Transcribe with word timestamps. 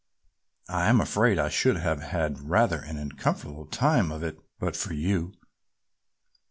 "I 0.67 0.89
am 0.89 0.99
afraid 0.99 1.37
I 1.37 1.49
should 1.49 1.77
have 1.77 2.01
had 2.01 2.39
rather 2.49 2.81
an 2.81 2.97
uncomfortable 2.97 3.67
time 3.67 4.11
of 4.11 4.23
it 4.23 4.39
but 4.57 4.75
for 4.75 4.93
you." 4.93 5.33